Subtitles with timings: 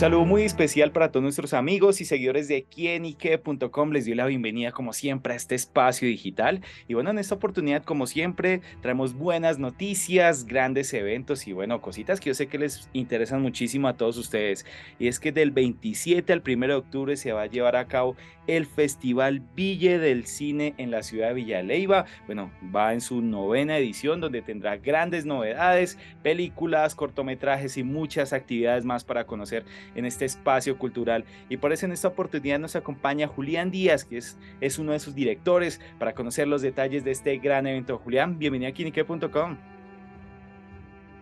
[0.00, 3.90] saludo muy especial para todos nuestros amigos y seguidores de quienique.com.
[3.90, 6.62] Les doy la bienvenida como siempre a este espacio digital.
[6.88, 12.18] Y bueno, en esta oportunidad, como siempre, traemos buenas noticias, grandes eventos y bueno, cositas
[12.18, 14.64] que yo sé que les interesan muchísimo a todos ustedes.
[14.98, 18.16] Y es que del 27 al 1 de octubre se va a llevar a cabo
[18.46, 22.06] el Festival Ville del Cine en la ciudad de Villaleiva.
[22.26, 28.84] Bueno, va en su novena edición donde tendrá grandes novedades, películas, cortometrajes y muchas actividades
[28.84, 29.64] más para conocer
[29.94, 31.24] en este espacio cultural.
[31.48, 34.98] Y por eso en esta oportunidad nos acompaña Julián Díaz, que es, es uno de
[34.98, 37.98] sus directores, para conocer los detalles de este gran evento.
[37.98, 39.56] Julián, bienvenido a Kinique.com.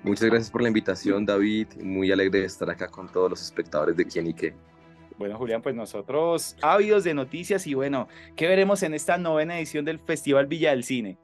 [0.03, 1.69] Muchas gracias por la invitación, David.
[1.83, 4.55] Muy alegre de estar acá con todos los espectadores de Quienique.
[5.19, 8.07] Bueno, Julián, pues nosotros ávidos de noticias y bueno,
[8.37, 11.19] ¿qué veremos en esta novena edición del Festival Villa del Cine?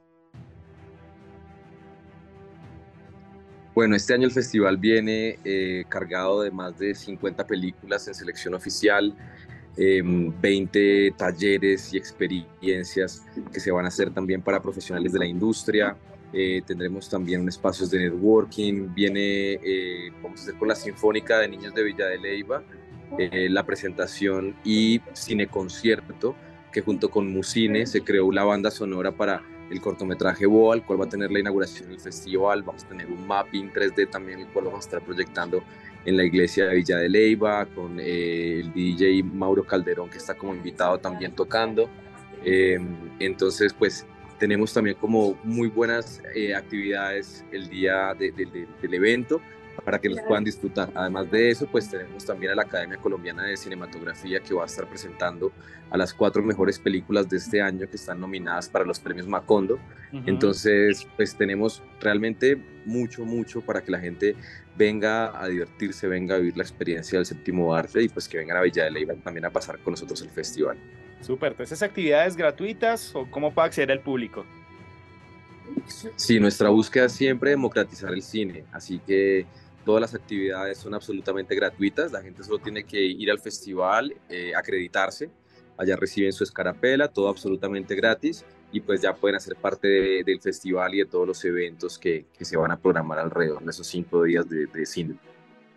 [3.75, 8.53] Bueno, este año el festival viene eh, cargado de más de 50 películas en selección
[8.53, 9.13] oficial,
[9.75, 15.25] 20 em, talleres y experiencias que se van a hacer también para profesionales de la
[15.25, 15.97] industria.
[16.31, 18.93] Eh, tendremos también espacios de networking.
[18.95, 22.63] Viene, eh, vamos a hacer con la Sinfónica de Niños de Villa de Leyva,
[23.17, 26.33] la presentación y cine concierto,
[26.71, 31.01] que junto con Musine se creó la banda sonora para el cortometraje Boa, el cual
[31.01, 32.63] va a tener la inauguración del festival.
[32.63, 35.63] Vamos a tener un mapping 3D también, el cual vamos a estar proyectando
[36.05, 40.35] en la iglesia de Villa de Leyva, con eh, el DJ Mauro Calderón, que está
[40.35, 41.89] como invitado también tocando.
[42.43, 42.79] Eh,
[43.19, 44.05] entonces, pues
[44.37, 49.41] tenemos también como muy buenas eh, actividades el día del evento
[49.85, 50.91] para que los puedan disfrutar.
[50.95, 54.65] Además de eso, pues tenemos también a la Academia Colombiana de Cinematografía que va a
[54.65, 55.53] estar presentando
[55.91, 59.77] a las cuatro mejores películas de este año que están nominadas para los premios Macondo.
[60.25, 64.35] Entonces, pues tenemos realmente mucho, mucho para que la gente
[64.75, 68.57] venga a divertirse, venga a vivir la experiencia del séptimo arte y pues que vengan
[68.57, 70.77] a Villa de Leyva también a pasar con nosotros el festival.
[71.21, 74.45] Súper, entonces actividades gratuitas o cómo puede acceder el público?
[76.15, 79.45] Sí, nuestra búsqueda es siempre democratizar el cine, así que
[79.85, 84.53] Todas las actividades son absolutamente gratuitas, la gente solo tiene que ir al festival, eh,
[84.55, 85.29] acreditarse,
[85.77, 89.87] allá reciben su escarapela, todo absolutamente gratis y pues ya pueden hacer parte
[90.23, 93.85] del festival y de todos los eventos que, se van a programar alrededor de esos
[93.85, 95.15] cinco días de, de cine.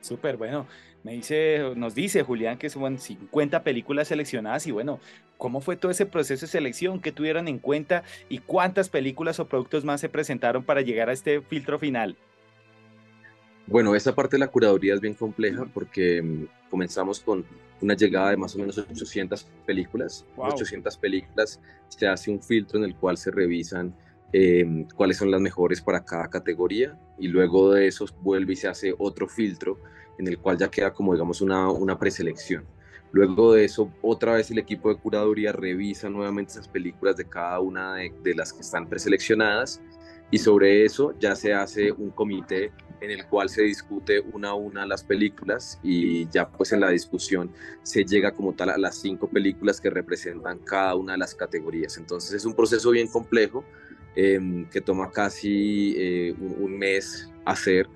[0.01, 0.67] Súper, bueno,
[1.05, 5.01] me dice, nos dice Julián que son 50 películas seleccionadas y bueno,
[5.37, 7.01] ¿cómo fue todo ese proceso de selección?
[7.01, 8.05] ¿Qué tuvieron en cuenta?
[8.29, 12.17] ¿Y cuántas películas o productos más se presentaron para llegar a este filtro final?
[13.71, 17.45] Bueno, esa parte de la curaduría es bien compleja porque mm, comenzamos con
[17.83, 20.25] una llegada de más o menos 800 películas.
[20.37, 23.95] 800 películas se hace un filtro en el cual se revisan
[24.33, 28.69] em, cuáles son las mejores para cada categoría y luego de eso vuelve y se
[28.69, 29.79] hace otro filtro
[30.19, 32.65] en el cual ya queda como digamos una, una preselección.
[33.13, 37.61] Luego de eso, otra vez el equipo de curaduría revisa nuevamente esas películas de cada
[37.61, 39.83] una de, de las que están preseleccionadas
[40.31, 44.55] y sobre eso ya se hace un comité en el cual se discute una a
[44.55, 47.51] una las películas y ya pues en la discusión
[47.83, 51.97] se llega como tal a las cinco películas que representan cada una de las categorías.
[51.97, 53.65] Entonces es un proceso bien complejo
[54.17, 57.89] em, que toma casi eh, un, mes hacer,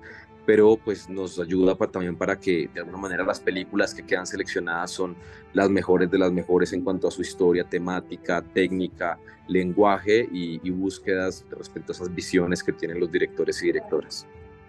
[0.45, 4.91] pero pues nos ayuda también para que de alguna manera las películas que quedan seleccionadas
[4.91, 5.15] son
[5.53, 10.69] las mejores de las mejores en cuanto a su historia, temática, técnica, lenguaje y, y
[10.71, 14.27] búsquedas respecto a esas visiones que tienen los directores y directoras.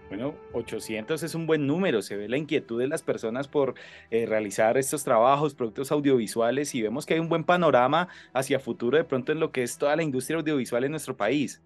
[0.08, 3.74] Bueno, 800 es un buen número, se ve la inquietud de las personas por
[4.10, 8.98] eh, realizar estos trabajos, productos audiovisuales y vemos que hay un buen panorama hacia futuro
[8.98, 11.62] de pronto en lo que es toda la industria audiovisual en nuestro país.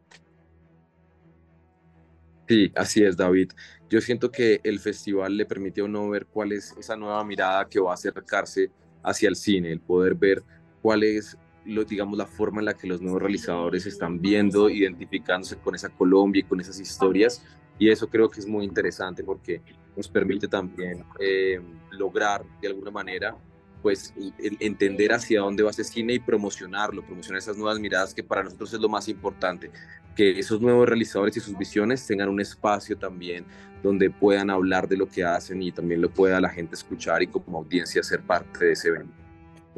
[2.49, 3.51] Sí, así es, David.
[3.91, 7.69] Yo siento que el festival le permite a uno ver cuál es esa nueva mirada
[7.69, 8.71] que va a acercarse
[9.03, 10.43] hacia el cine, el poder ver
[10.81, 11.37] cuál es
[11.69, 15.89] lo, digamos, la forma en la que los nuevos realizadores están viendo, identificándose con esa
[15.89, 17.43] Colombia y con esas historias
[17.79, 19.63] y eso creo que es muy interesante porque
[19.97, 21.61] nos permite también eh,
[21.93, 23.37] lograr de alguna manera
[23.81, 28.43] pues entender hacia dónde va ese cine y promocionarlo, promocionar esas nuevas miradas que para
[28.43, 29.71] nosotros es lo más importante,
[30.17, 33.45] que esos nuevos realizadores y sus visiones tengan un espacio también
[33.81, 37.29] donde puedan hablar de lo que hacen y también lo pueda la gente escuchar y
[37.29, 39.18] como audiencia ser parte de ese evento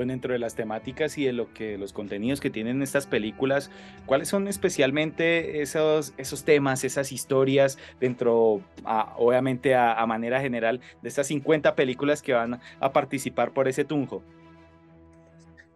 [0.01, 3.71] pues dentro de las temáticas y de lo que los contenidos que tienen estas películas,
[4.07, 8.63] ¿cuáles son especialmente esos, esos temas, esas historias dentro,
[9.19, 14.23] obviamente a, manera general, de estas 50 películas que van a participar por ese tunjo?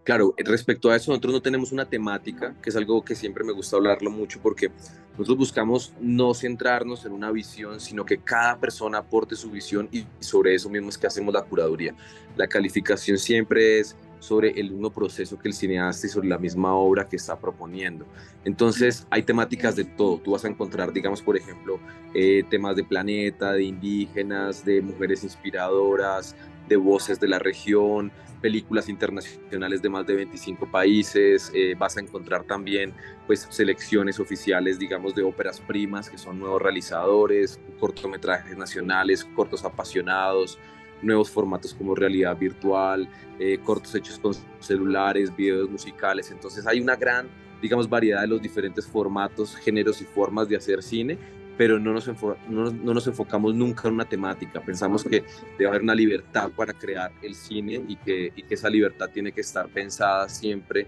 [0.04, 3.52] Claro, respecto a eso, nosotros no tenemos una temática, que es algo que siempre me
[3.52, 4.70] gusta hablarlo mucho, porque
[5.12, 10.06] nosotros buscamos no centrarnos en una visión, sino que cada persona aporte su visión y
[10.18, 11.94] sobre eso mismo es que hacemos la curaduría.
[12.36, 16.74] La calificación siempre es sobre el mismo proceso que el cineasta y sobre la misma
[16.74, 18.06] obra que está proponiendo.
[18.44, 20.18] Entonces hay temáticas de todo.
[20.18, 21.78] Tú vas a encontrar, digamos, por ejemplo,
[22.14, 26.34] eh, temas de planeta, de indígenas, de mujeres inspiradoras,
[26.68, 28.10] de voces de la región,
[28.40, 32.94] películas internacionales de más de 25 países, eh, vas a encontrar también
[33.26, 40.58] pues selecciones oficiales, digamos, de óperas primas, que son nuevos realizadores, cortometrajes nacionales, cortos apasionados,
[41.04, 43.08] nuevos formatos como realidad virtual,
[43.38, 47.28] eh, cortos hechos con celulares, videos musicales, entonces hay una gran,
[47.60, 51.18] digamos, variedad de los diferentes formatos, géneros y formas de hacer cine
[51.56, 52.10] pero no nos,
[52.48, 54.60] no, nos enfocamos nunca en una temática.
[54.60, 55.24] Pensamos que
[55.58, 59.32] debe haber una libertad para crear el cine y que, y que esa libertad tiene
[59.32, 60.86] que estar pensada siempre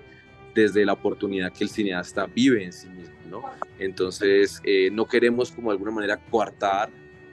[0.54, 3.42] desde la oportunidad que el cineasta vive en sí mismo, ¿no?
[3.78, 6.88] Entonces, eh, no queremos como de alguna manera coartar,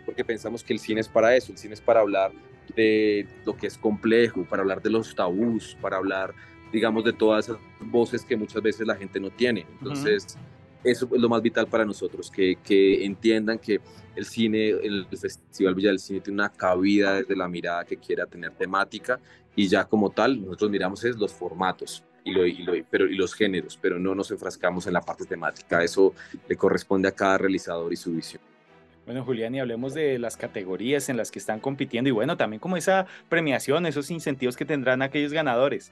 [0.06, 2.32] porque pensamos que el cine es para eso, el cine es para hablar
[2.76, 6.34] de lo que es complejo, para hablar de los tabús, para hablar,
[6.72, 9.66] digamos, de todas esas voces que muchas veces la gente no tiene.
[9.80, 10.38] Entonces,
[10.84, 13.80] eso es lo más vital para nosotros, que, que entiendan que
[14.16, 18.26] el cine, el Festival Villa del Cine tiene una cabida desde la mirada que quiera
[18.26, 19.20] tener temática
[19.56, 23.16] y ya como tal nosotros miramos es los formatos y, lo, y, lo, pero, y
[23.16, 26.14] los géneros, pero no nos enfrascamos en la parte temática, eso
[26.48, 28.42] le corresponde a cada realizador y su visión.
[29.06, 32.62] Bueno, Julián, y hablemos de las categorías en las que están compitiendo y bueno, también
[32.62, 35.92] como esa premiación, esos incentivos que tendrán aquellos ganadores.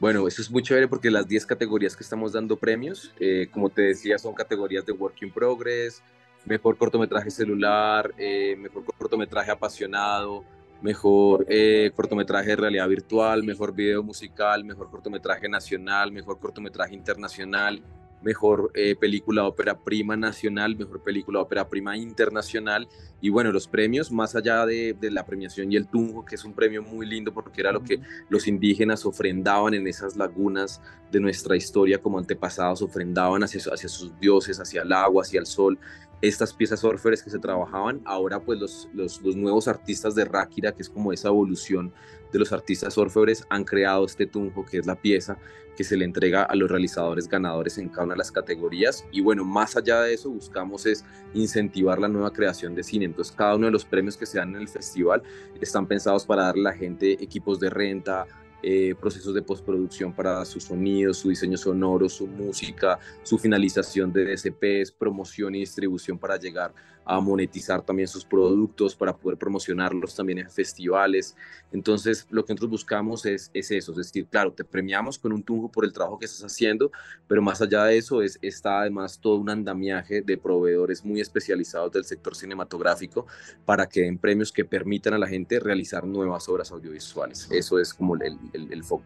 [0.00, 3.70] Bueno, eso es muy chévere porque las 10 categorías que estamos dando premios, eh, como
[3.70, 6.02] te decía, son categorías de Work in Progress,
[6.44, 10.44] mejor cortometraje celular, eh, mejor cortometraje apasionado,
[10.82, 17.82] mejor eh, cortometraje de realidad virtual, mejor video musical, mejor cortometraje nacional, mejor cortometraje internacional,
[18.22, 22.88] mejor eh, película ópera prima nacional, mejor película ópera prima internacional.
[23.20, 26.52] Y bueno, los premios, más allá de, la premiación y el Tunjo, que es un
[26.52, 30.80] premio muy lindo porque era lo que los indígenas ofrendaban en esas lagunas
[31.10, 35.46] de nuestra historia como antepasados, ofrendaban hacia, hacia sus dioses, hacia el agua, hacia el
[35.46, 35.78] sol
[36.28, 40.82] estas piezas orfebres que se trabajaban, ahora pues los, los, nuevos artistas de Ráquira, que
[40.82, 41.92] es como esa evolución
[42.32, 45.38] de los artistas orfebres, han creado este tunjo, que es la pieza
[45.76, 49.04] que se le entrega a los realizadores ganadores en cada una de las categorías.
[49.12, 53.04] Y bueno, más allá de eso, buscamos es incentivar la nueva creación de cine.
[53.04, 55.22] Entonces, cada uno de los premios que se dan en el festival
[55.60, 58.26] están pensados para darle a la gente equipos de renta,
[58.62, 64.34] eh, procesos de postproducción para su sonido, su diseño sonoro, su música, su finalización de
[64.34, 66.72] DSPs, promoción y distribución para llegar
[67.06, 71.36] a monetizar también sus productos, para poder promocionarlos también en festivales.
[71.72, 75.42] Entonces, lo que nosotros buscamos es, es eso, es decir, claro, te premiamos con un
[75.42, 76.90] tunjo por el trabajo que estás haciendo,
[77.28, 81.92] pero más allá de eso es, está además todo un andamiaje de proveedores muy especializados
[81.92, 83.26] del sector cinematográfico
[83.64, 87.48] para que den premios que permitan a la gente realizar nuevas obras audiovisuales.
[87.50, 89.04] Eso es como el, el, foco.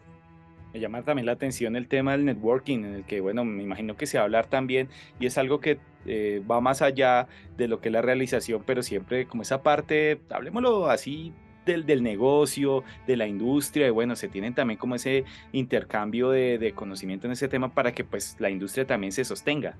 [0.73, 3.97] Me llama también la atención el tema del networking, en el que, bueno, me imagino
[3.97, 4.87] que se va a hablar también,
[5.19, 7.27] y es algo que eh, va más allá
[7.57, 11.33] de lo que es la realización, pero siempre como esa parte, hablemoslo así,
[11.65, 16.57] del, del negocio, de la industria, y bueno, se tienen también como ese intercambio de,
[16.57, 19.75] de conocimiento en ese tema para que pues la industria también se sostenga.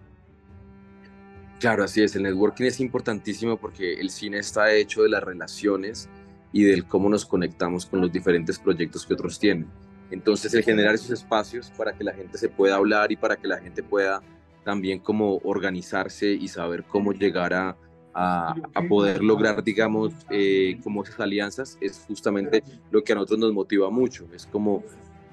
[1.60, 6.10] Claro, así es, el networking es importantísimo porque el cine está hecho de las relaciones
[6.52, 9.68] y del cómo nos conectamos con los diferentes proyectos que otros tienen.
[10.12, 13.48] Entonces, el generar esos espacios para que la gente se pueda hablar y para que
[13.48, 14.22] la gente pueda
[14.64, 17.76] también como organizarse y saber cómo llegar a,
[18.14, 18.56] a,
[18.88, 23.90] poder lograr, digamos, eh, como esas alianzas, es justamente lo que a nosotros nos motiva
[23.90, 24.28] mucho.
[24.34, 24.84] Es como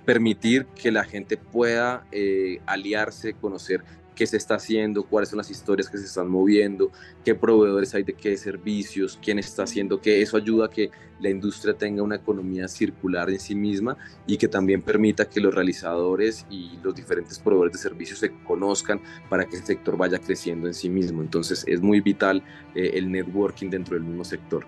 [0.04, 3.84] permitir que la gente pueda eh, aliarse, conocer
[4.18, 6.90] qué se está haciendo, cuáles son las historias que se están moviendo,
[7.24, 10.20] qué proveedores hay de qué servicios, quién está haciendo qué.
[10.20, 13.96] Eso ayuda a que la industria tenga una economía circular en sí misma
[14.26, 19.00] y que también permita que los realizadores y los diferentes proveedores de servicios se conozcan
[19.28, 21.22] para que el sector vaya creciendo en sí mismo.
[21.22, 22.42] Entonces es muy vital
[22.74, 24.66] eh, el networking dentro del mismo sector.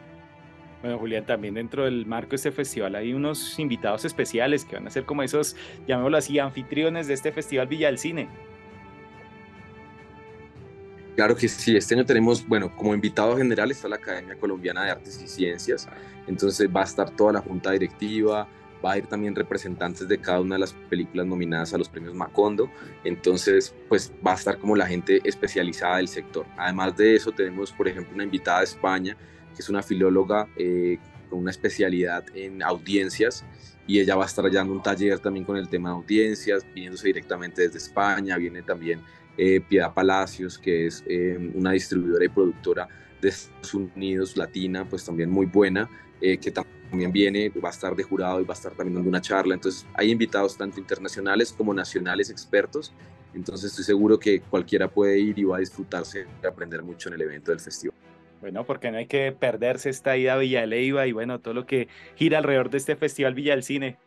[0.80, 4.86] Bueno, Julián, también dentro del marco de este festival hay unos invitados especiales que van
[4.86, 5.56] a ser como esos,
[5.88, 8.28] llamémoslo así, anfitriones de este Festival Villa del Cine.
[11.16, 14.90] Claro que sí, este año tenemos, bueno, como invitado general está la Academia Colombiana de
[14.92, 15.88] Artes y Ciencias,
[16.26, 18.48] entonces va a estar toda la junta directiva,
[18.84, 22.14] va a ir también representantes de cada una de las películas nominadas a los premios
[22.14, 22.70] Macondo,
[23.04, 26.46] entonces pues va a estar como la gente especializada del sector.
[26.56, 29.16] Además de eso tenemos, por ejemplo, una invitada de España,
[29.54, 30.98] que es una filóloga eh,
[31.28, 33.44] con una especialidad en audiencias,
[33.90, 37.08] y ella va a estar dando un taller también con el tema de audiencias, viniéndose
[37.08, 39.00] directamente desde España, viene también
[39.36, 42.86] eh, Piedad Palacios, que es eh, una distribuidora y productora
[43.20, 47.96] de Estados Unidos, latina, pues también muy buena, eh, que también viene, va a estar
[47.96, 49.54] de jurado y va a estar también dando una charla.
[49.54, 52.92] Entonces hay invitados tanto internacionales como nacionales expertos.
[53.34, 57.16] Entonces estoy seguro que cualquiera puede ir y va a disfrutarse y aprender mucho en
[57.16, 57.99] el evento del festival.
[58.40, 61.66] Bueno, porque no hay que perderse esta ida a Villa de y bueno, todo lo
[61.66, 63.98] que gira alrededor de este Festival Villa del Cine.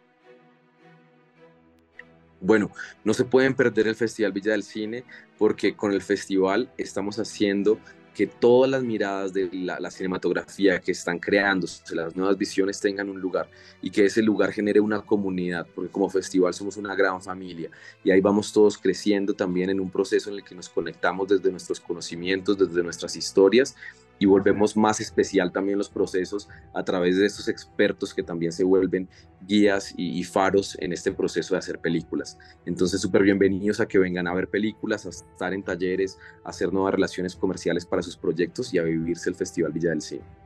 [2.41, 2.71] Bueno,
[3.03, 5.03] no se pueden perder el Festival Villa del Cine
[5.37, 7.79] porque con el festival estamos haciendo
[8.13, 13.19] que todas las miradas de la, cinematografía que están creándose, las nuevas visiones tengan un
[13.19, 13.49] lugar
[13.81, 17.69] y que ese lugar genere una comunidad, porque como festival somos una gran familia
[18.03, 21.49] y ahí vamos todos creciendo también en un proceso en el que nos conectamos desde
[21.49, 23.75] nuestros conocimientos, desde nuestras historias
[24.23, 28.63] y volvemos más especial también los procesos a través de estos expertos que también se
[28.63, 29.09] vuelven
[29.45, 32.37] guías y, faros en este proceso de hacer películas.
[32.65, 36.71] Entonces, súper bienvenidos a que vengan a ver películas, a estar en talleres, a hacer
[36.71, 40.42] nuevas relaciones comerciales para sus proyectos y a vivirse el Festival Villa del Cine.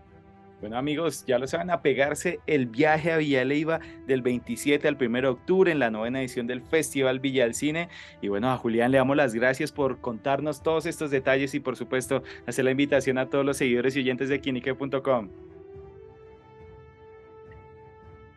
[0.60, 4.98] Bueno amigos, ya lo saben, a pegarse el viaje a Villa Leiva del 27 al
[5.00, 7.90] 1 de octubre en la novena edición del Festival Villa del Cine.
[8.24, 11.76] Y bueno, a Julián le damos las gracias por contarnos todos estos detalles y por
[11.76, 15.30] supuesto hacer la invitación a todos los seguidores y oyentes de Quinique.com.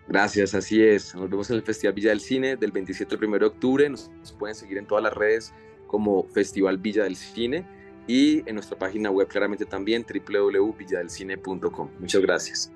[0.06, 1.14] Gracias, así es.
[1.14, 3.88] Nos vemos en el Festival Villa del Cine del 27 al 1 de octubre.
[3.88, 5.54] Nos pueden seguir en todas las redes
[5.86, 7.79] como Festival Villa del Cine
[8.10, 11.90] y en nuestra página web claramente también www.villadelcine.com.
[12.00, 12.72] Muchas gracias.